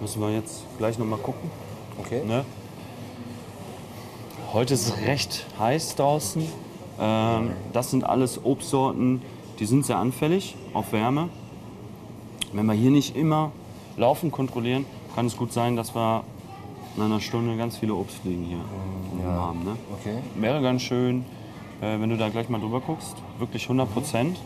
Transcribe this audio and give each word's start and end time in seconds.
Müssen 0.00 0.22
wir 0.22 0.30
jetzt 0.30 0.64
gleich 0.78 0.98
noch 0.98 1.06
mal 1.06 1.18
gucken. 1.18 1.50
Okay. 1.98 2.22
Ne? 2.24 2.44
Heute 4.52 4.74
ist 4.74 4.88
es 4.88 5.06
recht 5.06 5.46
heiß 5.58 5.94
draußen. 5.96 6.42
Ähm, 6.98 7.50
das 7.72 7.90
sind 7.90 8.04
alles 8.04 8.44
Obstsorten, 8.44 9.22
die 9.58 9.66
sind 9.66 9.84
sehr 9.84 9.98
anfällig 9.98 10.56
auf 10.72 10.92
Wärme. 10.92 11.28
Wenn 12.52 12.66
wir 12.66 12.72
hier 12.72 12.90
nicht 12.90 13.14
immer 13.14 13.52
laufen 13.96 14.30
kontrollieren, 14.30 14.86
kann 15.14 15.26
es 15.26 15.36
gut 15.36 15.52
sein, 15.52 15.76
dass 15.76 15.94
wir 15.94 16.24
in 16.96 17.02
einer 17.02 17.20
Stunde 17.20 17.56
ganz 17.56 17.76
viele 17.76 17.94
Obstfliegen 17.94 18.44
hier 18.44 18.60
oben 19.12 19.30
haben. 19.30 19.64
Ne? 19.64 19.76
Okay. 20.00 20.18
Wäre 20.36 20.62
ganz 20.62 20.82
schön, 20.82 21.24
äh, 21.80 22.00
wenn 22.00 22.08
du 22.10 22.16
da 22.16 22.28
gleich 22.30 22.48
mal 22.48 22.60
drüber 22.60 22.80
guckst. 22.80 23.16
Wirklich 23.38 23.64
100 23.64 23.92
Prozent. 23.92 24.38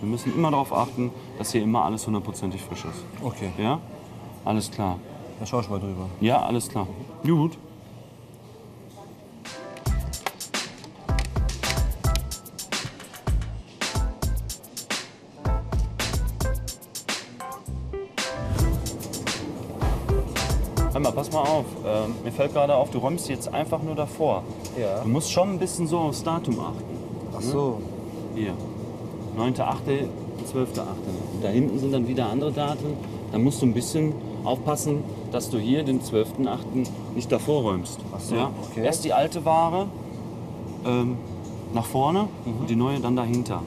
Wir 0.00 0.08
müssen 0.08 0.34
immer 0.34 0.50
darauf 0.50 0.72
achten, 0.72 1.10
dass 1.38 1.52
hier 1.52 1.62
immer 1.62 1.84
alles 1.84 2.06
hundertprozentig 2.06 2.60
frisch 2.62 2.84
ist. 2.86 3.04
Okay. 3.22 3.52
Ja? 3.58 3.80
Alles 4.44 4.70
klar. 4.70 4.98
Da 5.40 5.46
schau 5.46 5.60
ich 5.60 5.70
mal 5.70 5.80
drüber. 5.80 6.08
Ja, 6.20 6.42
alles 6.42 6.68
klar. 6.68 6.86
Gut. 7.24 7.56
Hör 20.92 21.00
mal, 21.00 21.10
pass 21.10 21.32
mal 21.32 21.40
auf. 21.40 21.64
Ähm, 21.84 22.14
mir 22.22 22.30
fällt 22.30 22.52
gerade 22.52 22.76
auf, 22.76 22.90
du 22.90 22.98
räumst 22.98 23.28
jetzt 23.28 23.52
einfach 23.52 23.82
nur 23.82 23.94
davor. 23.94 24.44
Ja. 24.78 25.00
Du 25.00 25.08
musst 25.08 25.32
schon 25.32 25.50
ein 25.50 25.58
bisschen 25.58 25.88
so 25.88 25.98
aufs 25.98 26.22
Datum 26.22 26.60
achten. 26.60 26.84
Ach 27.36 27.40
so. 27.40 27.80
Hier. 28.36 28.52
9.8., 29.36 30.08
12.8. 30.52 30.84
Da 31.42 31.48
hinten 31.48 31.78
sind 31.78 31.92
dann 31.92 32.06
wieder 32.06 32.28
andere 32.28 32.52
Daten. 32.52 32.96
Da 33.32 33.38
musst 33.38 33.60
du 33.62 33.66
ein 33.66 33.74
bisschen 33.74 34.12
aufpassen, 34.44 35.02
dass 35.32 35.50
du 35.50 35.58
hier 35.58 35.82
den 35.84 36.00
12.8. 36.00 36.88
nicht 37.14 37.32
davor 37.32 37.62
räumst. 37.62 37.98
So, 38.18 38.34
ja? 38.36 38.50
okay. 38.70 38.84
Erst 38.84 39.04
die 39.04 39.12
alte 39.12 39.44
Ware 39.44 39.88
ähm, 40.84 41.16
nach 41.72 41.86
vorne 41.86 42.28
Mhm. 42.44 42.60
und 42.60 42.70
die 42.70 42.76
neue 42.76 43.00
dann 43.00 43.16
dahinter. 43.16 43.62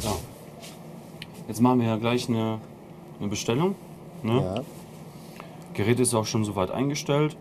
So. 0.00 0.16
Jetzt 1.48 1.60
machen 1.60 1.80
wir 1.80 1.86
ja 1.88 1.96
gleich 1.96 2.28
eine, 2.28 2.58
eine 3.20 3.28
Bestellung. 3.28 3.74
Ne? 4.22 4.42
Ja. 4.42 4.62
Gerät 5.74 6.00
ist 6.00 6.14
auch 6.14 6.26
schon 6.26 6.44
soweit 6.44 6.70
eingestellt, 6.70 7.36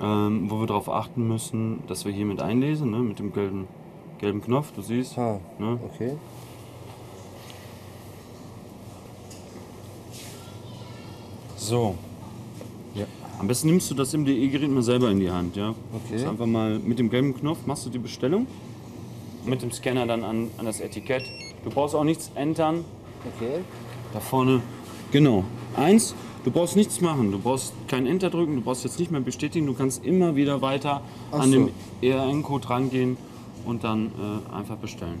ähm, 0.00 0.50
wo 0.50 0.60
wir 0.60 0.66
darauf 0.66 0.88
achten 0.88 1.26
müssen, 1.28 1.82
dass 1.86 2.04
wir 2.04 2.12
hier 2.12 2.24
mit 2.26 2.40
einlesen, 2.40 2.90
ne, 2.90 2.98
mit 2.98 3.18
dem 3.18 3.32
gelben, 3.32 3.68
gelben 4.18 4.42
Knopf, 4.42 4.72
du 4.72 4.82
siehst. 4.82 5.18
Ah, 5.18 5.40
Ne? 5.58 5.78
okay. 5.94 6.12
So. 11.56 11.94
Ja. 12.94 13.04
Am 13.38 13.46
besten 13.46 13.68
nimmst 13.68 13.90
du 13.90 13.94
das 13.94 14.12
MDE-Gerät 14.12 14.70
mal 14.70 14.82
selber 14.82 15.10
in 15.10 15.20
die 15.20 15.30
Hand, 15.30 15.56
ja. 15.56 15.70
Okay. 15.70 16.14
Das 16.14 16.24
einfach 16.26 16.46
mal 16.46 16.78
mit 16.78 16.98
dem 16.98 17.10
gelben 17.10 17.34
Knopf 17.36 17.66
machst 17.66 17.86
du 17.86 17.90
die 17.90 17.98
Bestellung. 17.98 18.46
Mit 19.44 19.62
dem 19.62 19.70
Scanner 19.70 20.06
dann 20.06 20.24
an, 20.24 20.50
an 20.58 20.66
das 20.66 20.80
Etikett. 20.80 21.24
Du 21.64 21.70
brauchst 21.70 21.94
auch 21.94 22.04
nichts 22.04 22.30
entern. 22.34 22.84
Okay. 23.36 23.60
Da 24.12 24.20
vorne. 24.20 24.62
Genau. 25.12 25.44
Eins, 25.76 26.14
du 26.44 26.50
brauchst 26.50 26.76
nichts 26.76 27.00
machen. 27.00 27.32
Du 27.32 27.38
brauchst 27.38 27.72
kein 27.88 28.06
Enter 28.06 28.30
drücken, 28.30 28.56
du 28.56 28.60
brauchst 28.62 28.84
jetzt 28.84 28.98
nicht 28.98 29.10
mehr 29.10 29.20
bestätigen. 29.20 29.66
Du 29.66 29.74
kannst 29.74 30.04
immer 30.04 30.36
wieder 30.36 30.62
weiter 30.62 31.02
Ach 31.32 31.40
an 31.40 31.50
so. 31.50 31.52
dem 31.52 31.70
ERN-Code 32.02 32.70
rangehen 32.70 33.16
und 33.64 33.84
dann 33.84 34.06
äh, 34.06 34.54
einfach 34.54 34.76
bestellen. 34.76 35.18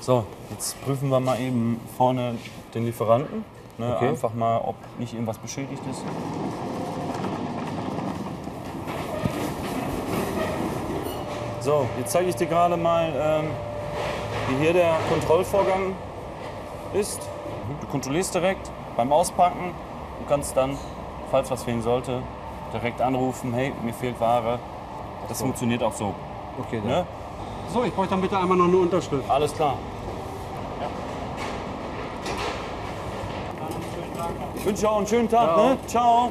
So, 0.00 0.24
jetzt 0.50 0.80
prüfen 0.82 1.08
wir 1.08 1.20
mal 1.20 1.40
eben 1.40 1.80
vorne 1.96 2.36
den 2.74 2.86
Lieferanten. 2.86 3.44
Ne, 3.78 3.94
Okay. 3.96 4.08
Einfach 4.08 4.32
mal, 4.34 4.58
ob 4.58 4.76
nicht 4.98 5.12
irgendwas 5.12 5.38
beschädigt 5.38 5.82
ist. 5.90 6.02
So, 11.60 11.86
jetzt 11.98 12.12
zeige 12.12 12.28
ich 12.28 12.36
dir 12.36 12.46
gerade 12.46 12.76
mal, 12.76 13.12
ähm, 13.16 13.46
wie 14.48 14.62
hier 14.62 14.72
der 14.72 14.96
Kontrollvorgang 15.08 15.96
ist. 16.94 17.20
Du 17.80 17.86
kontrollierst 17.88 18.34
direkt 18.34 18.70
beim 18.96 19.12
Auspacken. 19.12 19.74
Du 20.20 20.28
kannst 20.28 20.56
dann, 20.56 20.76
falls 21.30 21.50
was 21.50 21.64
fehlen 21.64 21.82
sollte, 21.82 22.22
direkt 22.72 23.00
anrufen, 23.00 23.52
hey, 23.54 23.72
mir 23.82 23.92
fehlt 23.92 24.20
Ware. 24.20 24.58
Das 25.28 25.40
funktioniert 25.40 25.82
auch 25.82 25.92
so. 25.92 26.14
Okay, 26.58 26.80
dann. 26.80 26.88
Ne? 26.88 27.06
So, 27.72 27.84
ich 27.84 27.92
bräuchte 27.92 28.14
dann 28.14 28.22
bitte 28.22 28.38
einmal 28.38 28.56
noch 28.56 28.66
eine 28.66 28.76
Unterschrift. 28.76 29.28
Alles 29.28 29.52
klar. 29.52 29.74
Ich 34.54 34.64
wünsche 34.64 34.88
auch 34.88 34.98
einen 34.98 35.06
schönen 35.06 35.28
Tag. 35.28 35.56
Ne? 35.56 35.78
Ciao. 35.86 36.30